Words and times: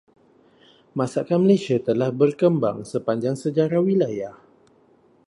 Masakan 0.99 1.39
Malaysia 1.45 1.77
telah 1.87 2.09
berkembang 2.21 2.77
sepanjang 2.91 3.35
sejarah 3.43 3.81
wilayah. 3.87 4.33